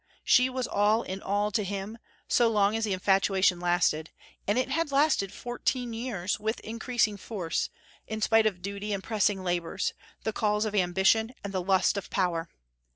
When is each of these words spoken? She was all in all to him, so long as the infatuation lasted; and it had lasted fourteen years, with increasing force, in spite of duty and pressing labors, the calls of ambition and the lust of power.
She 0.23 0.49
was 0.49 0.67
all 0.67 1.03
in 1.03 1.21
all 1.21 1.51
to 1.51 1.63
him, 1.63 1.99
so 2.27 2.47
long 2.49 2.75
as 2.75 2.85
the 2.85 2.93
infatuation 2.93 3.59
lasted; 3.59 4.09
and 4.47 4.57
it 4.57 4.67
had 4.69 4.91
lasted 4.91 5.31
fourteen 5.31 5.93
years, 5.93 6.39
with 6.39 6.59
increasing 6.61 7.17
force, 7.17 7.69
in 8.07 8.19
spite 8.19 8.47
of 8.47 8.63
duty 8.63 8.93
and 8.93 9.03
pressing 9.03 9.43
labors, 9.43 9.93
the 10.23 10.33
calls 10.33 10.65
of 10.65 10.73
ambition 10.73 11.35
and 11.43 11.53
the 11.53 11.61
lust 11.61 11.97
of 11.97 12.09
power. 12.09 12.49